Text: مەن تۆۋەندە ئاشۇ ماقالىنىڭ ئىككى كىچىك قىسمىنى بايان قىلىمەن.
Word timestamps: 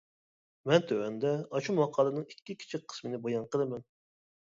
مەن 0.69 0.85
تۆۋەندە 0.91 1.33
ئاشۇ 1.57 1.75
ماقالىنىڭ 1.79 2.23
ئىككى 2.31 2.55
كىچىك 2.63 2.87
قىسمىنى 2.95 3.21
بايان 3.27 3.47
قىلىمەن. 3.53 3.85